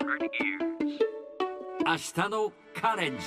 [0.00, 3.24] 明日のカレンジ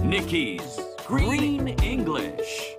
[0.00, 0.60] Nikki's
[1.06, 2.74] Green English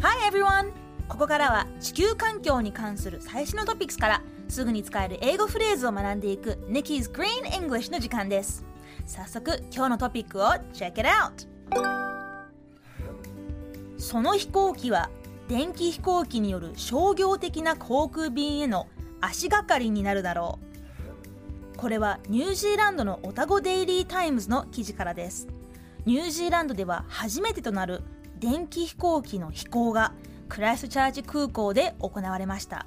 [0.00, 0.72] Hi everyone!
[1.08, 8.64] ここからは地球環境に関する最新のトピックスからすぐに使える英語フレーズを学んでいく Nikki's Green English の時間です
[9.06, 11.48] 早速今日のトピックを Check it out!
[13.98, 15.10] その飛行機は
[15.50, 18.86] 電気飛行機による商業的な航空便への
[19.20, 20.60] 足がかりになるだろ
[21.74, 21.76] う。
[21.76, 25.48] これはニュージーランドのオタゴデイリータイムズの記事からです。
[26.06, 28.02] ニュージーランドでは初めてとなる
[28.38, 30.12] 電気飛行機の飛行が
[30.48, 32.86] クライストチャーチ空港で行われました。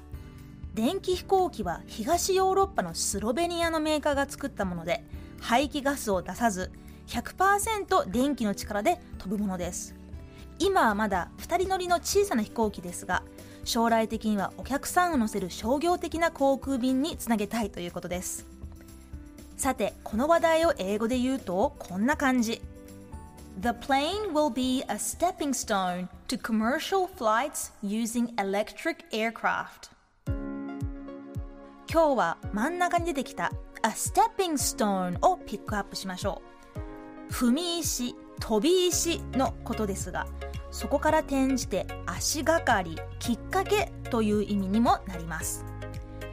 [0.72, 5.04] 電気飛行機は東ヨーロッパのスロベニアのメーカーが作ったもので
[5.38, 6.72] 排気ガスを出さず
[7.08, 9.94] 100%電気の力で飛ぶものです。
[10.58, 13.22] 今はまだ2人乗りの小さな飛行機ですが
[13.64, 18.46] 将来的にはお客さんを乗せる商業的な航空便につなげたいということです。
[19.56, 22.60] さてこの話題を英語で言うとこんな感じ。
[23.60, 29.90] The plane will be a stepping stone to commercial flights using electric aircraft.
[31.90, 36.42] 今日は真ん中に出てきた a stepping stone をピックアップしましょ
[37.30, 37.32] う。
[37.32, 40.26] 踏み石飛び石のことですが
[40.74, 45.64] そこから転じて足がかりきっかけという意味にもなります。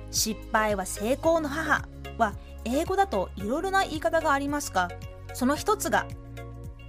[0.09, 2.33] 失敗は成功の母は
[2.66, 4.89] 英語だといろいろな言い方がありますが
[5.33, 6.08] その一つが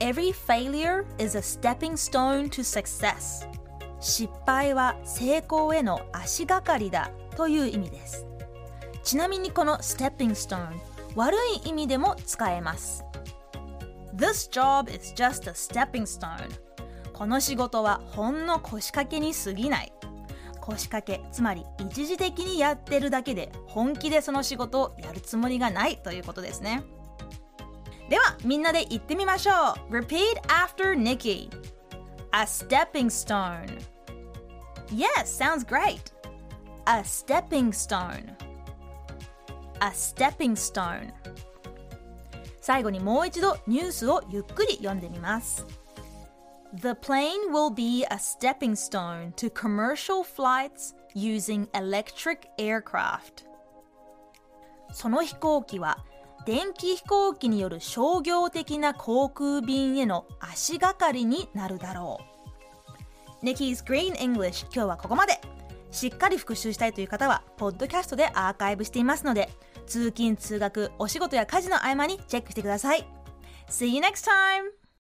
[0.00, 3.46] Every failure is a stepping stone to success.
[4.00, 8.26] 失敗は成功への足がかりだという意味です。
[9.02, 10.70] ちなみにこの stepping stone
[11.16, 13.04] 悪い意味でも使えます。
[14.16, 16.71] This job is just a stepping stone.
[17.12, 19.92] この仕事はほんの腰掛けに過ぎない。
[20.60, 26.84] 腰掛けつまり一時的にやってるだけで本気でその仕事をやるつもりがないということですね。
[28.08, 29.52] ではみんなで言ってみましょ
[29.90, 29.96] う。
[29.96, 31.48] Repeat after Nikki.
[32.32, 33.66] A stepping stone.
[34.90, 36.12] Yes, sounds great.
[36.86, 38.34] A stepping stone.
[39.80, 41.12] A stepping stone.
[42.60, 45.66] 最後にもう一度ニュースをゆっくり読んでみます。
[46.74, 53.44] The plane will be a stepping stone to commercial flights using electric aircraft
[54.92, 55.98] その飛行機は
[56.46, 62.20] 電気飛行機による商業的な航空便への足がかりになるだろ
[63.42, 65.40] う Nikki's Green English 今日はここまで
[65.90, 69.50] しっかり復習したいという方はポッドキャストでアーカイブしていますので
[69.86, 73.06] 通勤通学お仕事や家事の合間にチェックしてください
[73.68, 74.81] See you next time!